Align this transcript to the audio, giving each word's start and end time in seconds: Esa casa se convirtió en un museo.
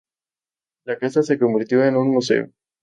Esa 0.83 0.97
casa 0.97 1.21
se 1.21 1.37
convirtió 1.37 1.85
en 1.85 1.95
un 1.95 2.09
museo. 2.11 2.49